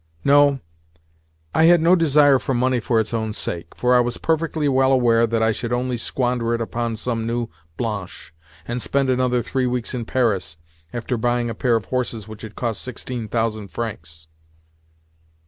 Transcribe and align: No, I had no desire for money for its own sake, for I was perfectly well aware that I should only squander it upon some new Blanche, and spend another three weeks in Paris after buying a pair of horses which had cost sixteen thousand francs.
No, 0.23 0.59
I 1.53 1.65
had 1.65 1.79
no 1.79 1.95
desire 1.95 2.39
for 2.39 2.55
money 2.55 2.79
for 2.79 2.99
its 2.99 3.13
own 3.13 3.33
sake, 3.33 3.75
for 3.75 3.93
I 3.93 3.99
was 3.99 4.17
perfectly 4.17 4.67
well 4.67 4.91
aware 4.91 5.27
that 5.27 5.43
I 5.43 5.51
should 5.51 5.71
only 5.71 5.95
squander 5.97 6.55
it 6.55 6.59
upon 6.59 6.95
some 6.95 7.27
new 7.27 7.49
Blanche, 7.77 8.33
and 8.67 8.81
spend 8.81 9.11
another 9.11 9.43
three 9.43 9.67
weeks 9.67 9.93
in 9.93 10.05
Paris 10.05 10.57
after 10.91 11.17
buying 11.17 11.51
a 11.51 11.53
pair 11.53 11.75
of 11.75 11.85
horses 11.85 12.27
which 12.27 12.41
had 12.41 12.55
cost 12.55 12.81
sixteen 12.81 13.27
thousand 13.27 13.67
francs. 13.67 14.25